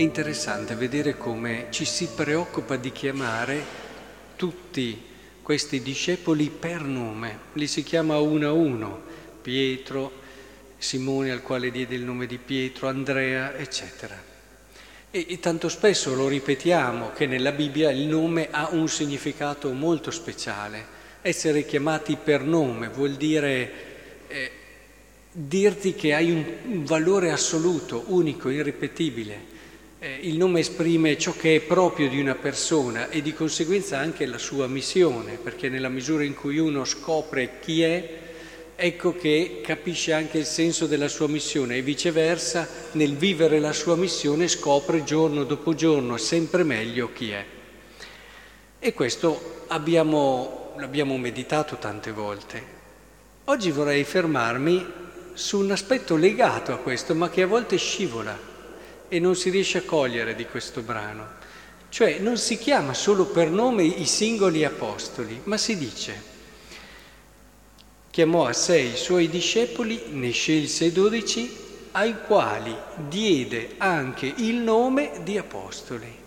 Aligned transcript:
È 0.00 0.02
interessante 0.02 0.76
vedere 0.76 1.18
come 1.18 1.66
ci 1.68 1.84
si 1.84 2.08
preoccupa 2.14 2.76
di 2.76 2.90
chiamare 2.90 3.62
tutti 4.34 4.98
questi 5.42 5.82
discepoli 5.82 6.48
per 6.48 6.80
nome, 6.80 7.38
li 7.52 7.66
si 7.66 7.82
chiama 7.82 8.18
uno 8.18 8.48
a 8.48 8.52
uno, 8.52 9.02
Pietro, 9.42 10.10
Simone 10.78 11.30
al 11.30 11.42
quale 11.42 11.70
diede 11.70 11.96
il 11.96 12.02
nome 12.02 12.24
di 12.24 12.38
Pietro, 12.38 12.88
Andrea, 12.88 13.54
eccetera. 13.54 14.18
E, 15.10 15.26
e, 15.28 15.38
tanto 15.38 15.68
spesso 15.68 16.14
lo 16.14 16.28
ripetiamo 16.28 17.10
che 17.12 17.26
nella 17.26 17.52
Bibbia 17.52 17.90
il 17.90 18.06
nome 18.06 18.48
ha 18.50 18.70
un 18.72 18.88
significato 18.88 19.70
molto 19.72 20.10
speciale. 20.10 20.82
Essere 21.20 21.66
chiamati 21.66 22.16
per 22.16 22.40
nome 22.40 22.88
vuol 22.88 23.16
dire 23.16 23.72
eh, 24.28 24.50
dirti 25.30 25.92
che 25.94 26.14
hai 26.14 26.30
un, 26.30 26.42
un 26.68 26.84
valore 26.86 27.32
assoluto, 27.32 28.04
unico, 28.06 28.48
irripetibile. 28.48 29.58
Eh, 30.02 30.20
il 30.22 30.38
nome 30.38 30.60
esprime 30.60 31.18
ciò 31.18 31.32
che 31.32 31.56
è 31.56 31.60
proprio 31.60 32.08
di 32.08 32.18
una 32.18 32.34
persona 32.34 33.10
e 33.10 33.20
di 33.20 33.34
conseguenza 33.34 33.98
anche 33.98 34.24
la 34.24 34.38
sua 34.38 34.66
missione, 34.66 35.36
perché 35.36 35.68
nella 35.68 35.90
misura 35.90 36.24
in 36.24 36.34
cui 36.34 36.56
uno 36.56 36.86
scopre 36.86 37.58
chi 37.60 37.82
è, 37.82 38.18
ecco 38.76 39.14
che 39.14 39.60
capisce 39.62 40.14
anche 40.14 40.38
il 40.38 40.46
senso 40.46 40.86
della 40.86 41.08
sua 41.08 41.28
missione 41.28 41.76
e 41.76 41.82
viceversa 41.82 42.66
nel 42.92 43.14
vivere 43.14 43.60
la 43.60 43.74
sua 43.74 43.94
missione 43.94 44.48
scopre 44.48 45.04
giorno 45.04 45.44
dopo 45.44 45.74
giorno 45.74 46.16
sempre 46.16 46.64
meglio 46.64 47.12
chi 47.12 47.32
è. 47.32 47.44
E 48.78 48.94
questo 48.94 49.64
abbiamo, 49.66 50.72
l'abbiamo 50.78 51.18
meditato 51.18 51.76
tante 51.76 52.10
volte. 52.10 52.62
Oggi 53.44 53.70
vorrei 53.70 54.04
fermarmi 54.04 54.82
su 55.34 55.58
un 55.58 55.70
aspetto 55.72 56.16
legato 56.16 56.72
a 56.72 56.78
questo, 56.78 57.14
ma 57.14 57.28
che 57.28 57.42
a 57.42 57.46
volte 57.46 57.76
scivola 57.76 58.49
e 59.10 59.18
non 59.18 59.34
si 59.36 59.50
riesce 59.50 59.78
a 59.78 59.82
cogliere 59.82 60.34
di 60.34 60.46
questo 60.46 60.80
brano. 60.80 61.26
Cioè 61.90 62.20
non 62.20 62.38
si 62.38 62.56
chiama 62.56 62.94
solo 62.94 63.26
per 63.26 63.50
nome 63.50 63.82
i 63.82 64.06
singoli 64.06 64.64
apostoli, 64.64 65.40
ma 65.44 65.58
si 65.58 65.76
dice, 65.76 66.22
chiamò 68.10 68.46
a 68.46 68.52
sé 68.52 68.78
i 68.78 68.96
suoi 68.96 69.28
discepoli, 69.28 70.04
ne 70.10 70.30
scelse 70.30 70.92
dodici, 70.92 71.52
ai 71.92 72.14
quali 72.24 72.72
diede 73.08 73.74
anche 73.78 74.32
il 74.36 74.54
nome 74.54 75.20
di 75.24 75.36
apostoli. 75.36 76.18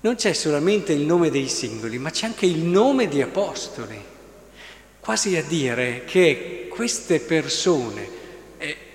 Non 0.00 0.16
c'è 0.16 0.32
solamente 0.32 0.92
il 0.92 1.02
nome 1.02 1.30
dei 1.30 1.48
singoli, 1.48 1.98
ma 1.98 2.10
c'è 2.10 2.26
anche 2.26 2.46
il 2.46 2.58
nome 2.58 3.06
di 3.06 3.22
apostoli, 3.22 4.00
quasi 4.98 5.36
a 5.36 5.44
dire 5.44 6.02
che 6.04 6.66
queste 6.68 7.20
persone 7.20 8.17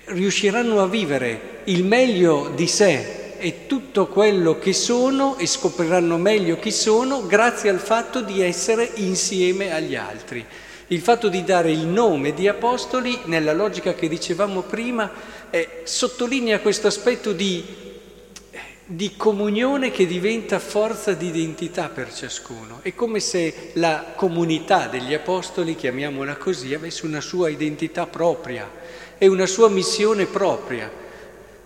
riusciranno 0.06 0.82
a 0.82 0.86
vivere 0.86 1.60
il 1.64 1.84
meglio 1.84 2.50
di 2.54 2.66
sé 2.66 3.36
e 3.38 3.66
tutto 3.66 4.06
quello 4.06 4.58
che 4.58 4.72
sono 4.72 5.36
e 5.38 5.46
scopriranno 5.46 6.16
meglio 6.16 6.58
chi 6.58 6.70
sono 6.70 7.26
grazie 7.26 7.70
al 7.70 7.78
fatto 7.78 8.20
di 8.20 8.40
essere 8.42 8.90
insieme 8.94 9.72
agli 9.72 9.94
altri. 9.96 10.44
Il 10.88 11.00
fatto 11.00 11.28
di 11.28 11.44
dare 11.44 11.70
il 11.70 11.86
nome 11.86 12.34
di 12.34 12.46
apostoli, 12.46 13.18
nella 13.24 13.52
logica 13.52 13.94
che 13.94 14.08
dicevamo 14.08 14.62
prima, 14.62 15.10
eh, 15.50 15.80
sottolinea 15.84 16.60
questo 16.60 16.86
aspetto 16.86 17.32
di, 17.32 17.64
di 18.84 19.14
comunione 19.16 19.90
che 19.90 20.06
diventa 20.06 20.58
forza 20.58 21.12
di 21.12 21.28
identità 21.28 21.88
per 21.88 22.12
ciascuno. 22.12 22.80
È 22.82 22.94
come 22.94 23.20
se 23.20 23.70
la 23.74 24.12
comunità 24.14 24.86
degli 24.88 25.14
apostoli, 25.14 25.74
chiamiamola 25.74 26.36
così, 26.36 26.74
avesse 26.74 27.06
una 27.06 27.22
sua 27.22 27.48
identità 27.48 28.06
propria 28.06 28.70
e 29.18 29.26
una 29.26 29.46
sua 29.46 29.68
missione 29.68 30.26
propria 30.26 31.02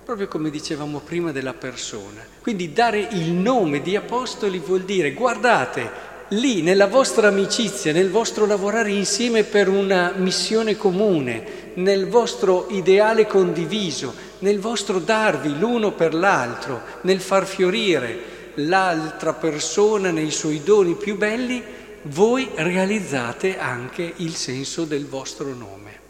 proprio 0.08 0.28
come 0.28 0.48
dicevamo 0.48 1.00
prima 1.00 1.32
della 1.32 1.52
persona. 1.52 2.24
Quindi 2.40 2.72
dare 2.72 3.08
il 3.10 3.30
nome 3.32 3.82
di 3.82 3.94
apostoli 3.94 4.58
vuol 4.58 4.84
dire 4.84 5.12
guardate, 5.12 5.90
lì 6.28 6.62
nella 6.62 6.86
vostra 6.86 7.28
amicizia, 7.28 7.92
nel 7.92 8.08
vostro 8.08 8.46
lavorare 8.46 8.90
insieme 8.90 9.44
per 9.44 9.68
una 9.68 10.14
missione 10.16 10.78
comune, 10.78 11.72
nel 11.74 12.08
vostro 12.08 12.68
ideale 12.70 13.26
condiviso, 13.26 14.14
nel 14.38 14.60
vostro 14.60 14.98
darvi 14.98 15.58
l'uno 15.58 15.92
per 15.92 16.14
l'altro, 16.14 16.80
nel 17.02 17.20
far 17.20 17.46
fiorire 17.46 18.52
l'altra 18.54 19.34
persona 19.34 20.10
nei 20.10 20.30
suoi 20.30 20.62
doni 20.62 20.94
più 20.94 21.18
belli, 21.18 21.62
voi 22.04 22.48
realizzate 22.54 23.58
anche 23.58 24.10
il 24.16 24.34
senso 24.34 24.86
del 24.86 25.06
vostro 25.06 25.52
nome. 25.52 26.07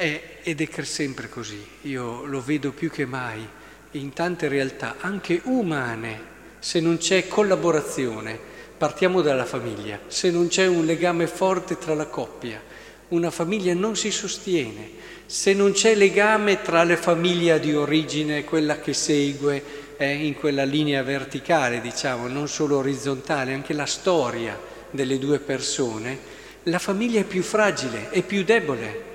È, 0.00 0.38
ed 0.44 0.62
è 0.62 0.82
sempre 0.84 1.28
così, 1.28 1.62
io 1.82 2.24
lo 2.24 2.40
vedo 2.40 2.72
più 2.72 2.88
che 2.88 3.04
mai 3.04 3.46
in 3.90 4.14
tante 4.14 4.48
realtà, 4.48 4.96
anche 4.98 5.42
umane, 5.44 6.18
se 6.58 6.80
non 6.80 6.96
c'è 6.96 7.28
collaborazione, 7.28 8.38
partiamo 8.78 9.20
dalla 9.20 9.44
famiglia, 9.44 10.00
se 10.06 10.30
non 10.30 10.48
c'è 10.48 10.66
un 10.66 10.86
legame 10.86 11.26
forte 11.26 11.76
tra 11.76 11.94
la 11.94 12.06
coppia, 12.06 12.62
una 13.08 13.30
famiglia 13.30 13.74
non 13.74 13.94
si 13.94 14.10
sostiene, 14.10 14.88
se 15.26 15.52
non 15.52 15.72
c'è 15.72 15.94
legame 15.94 16.62
tra 16.62 16.82
le 16.82 16.96
famiglie 16.96 17.60
di 17.60 17.74
origine, 17.74 18.44
quella 18.44 18.80
che 18.80 18.94
segue 18.94 19.62
eh, 19.98 20.14
in 20.14 20.32
quella 20.32 20.64
linea 20.64 21.02
verticale, 21.02 21.82
diciamo, 21.82 22.26
non 22.26 22.48
solo 22.48 22.78
orizzontale, 22.78 23.52
anche 23.52 23.74
la 23.74 23.84
storia 23.84 24.58
delle 24.90 25.18
due 25.18 25.40
persone, 25.40 26.18
la 26.62 26.78
famiglia 26.78 27.20
è 27.20 27.24
più 27.24 27.42
fragile, 27.42 28.08
è 28.08 28.22
più 28.22 28.44
debole. 28.44 29.09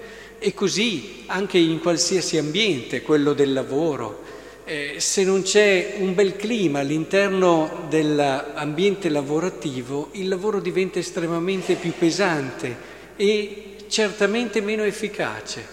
E 0.45 0.53
così 0.53 1.23
anche 1.25 1.57
in 1.57 1.79
qualsiasi 1.79 2.37
ambiente, 2.37 3.01
quello 3.01 3.33
del 3.33 3.51
lavoro, 3.51 4.21
eh, 4.63 4.97
se 4.99 5.23
non 5.23 5.41
c'è 5.41 5.95
un 5.97 6.13
bel 6.13 6.35
clima 6.35 6.81
all'interno 6.81 7.87
dell'ambiente 7.89 9.09
lavorativo, 9.09 10.09
il 10.11 10.27
lavoro 10.27 10.59
diventa 10.59 10.99
estremamente 10.99 11.73
più 11.73 11.93
pesante 11.97 12.77
e 13.15 13.77
certamente 13.87 14.61
meno 14.61 14.83
efficace. 14.83 15.65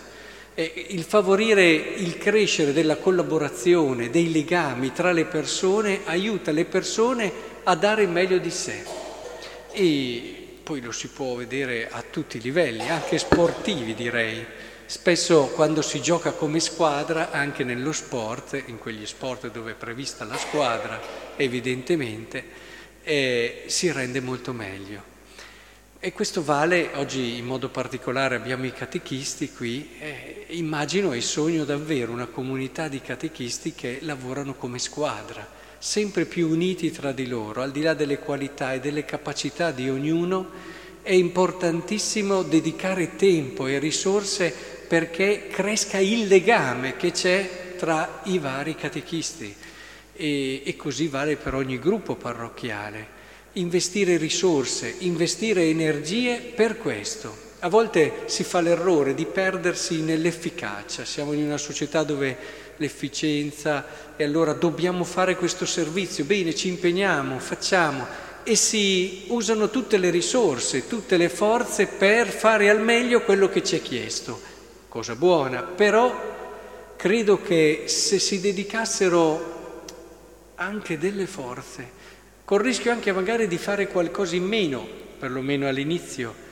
Eh, 0.55 0.87
il 0.89 1.03
favorire 1.03 1.71
il 1.71 2.17
crescere 2.17 2.73
della 2.73 2.97
collaborazione, 2.97 4.09
dei 4.09 4.33
legami 4.33 4.91
tra 4.95 5.13
le 5.13 5.27
persone, 5.27 6.01
aiuta 6.05 6.51
le 6.51 6.65
persone 6.65 7.31
a 7.65 7.75
dare 7.75 8.07
meglio 8.07 8.39
di 8.39 8.51
sé. 8.51 8.83
E 9.71 10.42
poi 10.63 10.81
lo 10.81 10.93
si 10.93 11.09
può 11.09 11.35
vedere 11.35 11.89
a 11.91 12.03
tutti 12.03 12.39
i 12.39 12.41
livelli, 12.41 12.89
anche 12.89 13.19
sportivi 13.19 13.95
direi. 13.95 14.45
Spesso 14.87 15.49
quando 15.49 15.83
si 15.83 16.01
gioca 16.01 16.33
come 16.33 16.61
squadra, 16.61 17.31
anche 17.31 17.65
nello 17.65 17.93
sport, 17.93 18.63
in 18.67 18.79
quegli 18.79 19.07
sport 19.07 19.51
dove 19.51 19.73
è 19.73 19.75
prevista 19.75 20.25
la 20.25 20.37
squadra, 20.37 21.01
evidentemente, 21.37 22.45
eh, 23.03 23.65
si 23.67 23.91
rende 23.91 24.21
molto 24.21 24.53
meglio. 24.53 25.11
E 25.99 26.13
questo 26.13 26.43
vale, 26.43 26.91
oggi 26.95 27.37
in 27.37 27.45
modo 27.45 27.69
particolare 27.69 28.35
abbiamo 28.35 28.67
i 28.67 28.73
catechisti 28.73 29.53
qui, 29.53 29.97
eh, 29.99 30.47
immagino 30.51 31.13
e 31.13 31.21
sogno 31.21 31.65
davvero 31.65 32.13
una 32.13 32.27
comunità 32.27 32.89
di 32.89 33.01
catechisti 33.01 33.73
che 33.73 33.99
lavorano 34.03 34.55
come 34.55 34.79
squadra 34.79 35.61
sempre 35.83 36.27
più 36.27 36.49
uniti 36.49 36.93
tra 36.93 37.11
di 37.11 37.27
loro, 37.27 37.61
al 37.61 37.73
di 37.73 37.83
là 37.83 37.93
delle 37.93 38.21
qualità 38.21 38.73
e 38.73 38.79
delle 38.79 39.05
capacità 39.05 39.73
di 39.73 39.91
ognuno, 39.91 40.49
è 41.03 41.11
importantissimo 41.11 42.45
dedicare 42.45 43.17
tempo 43.17 43.67
e 43.67 43.81
risorse 43.81 44.55
perché 44.87 45.49
cresca 45.51 45.99
il 45.99 46.29
legame 46.29 46.97
che 46.97 47.11
c'è 47.11 47.75
tra 47.77 48.21
i 48.27 48.39
vari 48.39 48.77
catechisti 48.77 49.53
e, 50.13 50.63
e 50.65 50.77
così 50.77 51.09
vale 51.09 51.35
per 51.35 51.55
ogni 51.55 51.81
gruppo 51.81 52.15
parrocchiale. 52.15 53.21
Investire 53.55 54.19
risorse, 54.19 54.95
investire 54.99 55.65
energie 55.65 56.53
per 56.55 56.79
questo. 56.79 57.51
A 57.65 57.69
volte 57.69 58.25
si 58.27 58.43
fa 58.43 58.61
l'errore 58.61 59.15
di 59.15 59.25
perdersi 59.25 60.03
nell'efficacia, 60.03 61.05
siamo 61.05 61.33
in 61.33 61.45
una 61.45 61.59
società 61.59 62.03
dove 62.03 62.37
l'efficienza 62.79 63.87
e 64.17 64.25
allora 64.25 64.53
dobbiamo 64.53 65.05
fare 65.05 65.37
questo 65.37 65.65
servizio, 65.65 66.25
bene, 66.25 66.57
ci 66.57 66.67
impegniamo, 66.67 67.39
facciamo. 67.39 68.05
E 68.43 68.57
si 68.57 69.27
usano 69.29 69.71
tutte 69.71 69.97
le 69.99 70.11
risorse, 70.11 70.89
tutte 70.89 71.17
le 71.17 71.29
forze 71.29 71.87
per 71.87 72.27
fare 72.27 72.69
al 72.69 72.81
meglio 72.81 73.23
quello 73.23 73.49
che 73.49 73.63
ci 73.63 73.77
è 73.77 73.81
chiesto, 73.81 74.41
cosa 74.89 75.15
buona, 75.15 75.63
però 75.63 76.95
credo 76.97 77.41
che 77.43 77.85
se 77.87 78.19
si 78.19 78.41
dedicassero 78.41 79.85
anche 80.57 80.99
delle 80.99 81.27
forze, 81.29 81.89
col 82.45 82.59
rischio 82.59 82.91
anche 82.91 83.13
magari 83.13 83.47
di 83.47 83.59
fare 83.59 83.87
qualcosa 83.87 84.35
in 84.35 84.47
meno, 84.47 84.85
perlomeno 85.17 85.69
all'inizio, 85.69 86.51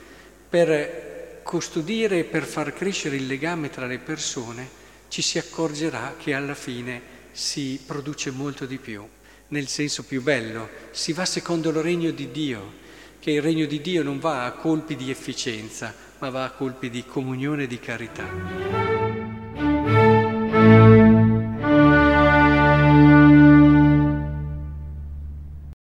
per 0.51 1.39
custodire 1.43 2.19
e 2.19 2.23
per 2.25 2.43
far 2.43 2.73
crescere 2.73 3.15
il 3.15 3.25
legame 3.25 3.69
tra 3.69 3.85
le 3.85 3.99
persone, 3.99 4.67
ci 5.07 5.21
si 5.21 5.37
accorgerà 5.37 6.15
che 6.17 6.33
alla 6.33 6.55
fine 6.55 7.01
si 7.31 7.79
produce 7.85 8.31
molto 8.31 8.65
di 8.65 8.77
più, 8.77 9.01
nel 9.47 9.69
senso 9.69 10.03
più 10.03 10.21
bello, 10.21 10.67
si 10.91 11.13
va 11.13 11.23
secondo 11.23 11.69
il 11.69 11.77
regno 11.77 12.11
di 12.11 12.31
Dio, 12.31 12.73
che 13.19 13.31
il 13.31 13.41
regno 13.41 13.65
di 13.65 13.79
Dio 13.79 14.03
non 14.03 14.19
va 14.19 14.43
a 14.43 14.51
colpi 14.51 14.97
di 14.97 15.09
efficienza, 15.09 15.95
ma 16.19 16.29
va 16.29 16.43
a 16.43 16.51
colpi 16.51 16.89
di 16.89 17.05
comunione 17.05 17.63
e 17.63 17.67
di 17.67 17.79
carità. 17.79 19.10